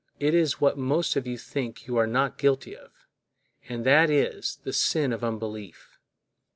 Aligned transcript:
It 0.19 0.33
is 0.33 0.59
what 0.59 0.79
most 0.79 1.15
of 1.15 1.27
you 1.27 1.37
think 1.37 1.85
you 1.85 1.95
are 1.97 2.07
not 2.07 2.39
guilty 2.39 2.75
of—and 2.75 3.85
that 3.85 4.09
is, 4.09 4.57
the 4.63 4.73
sin 4.73 5.13
of 5.13 5.23
unbelief. 5.23 5.99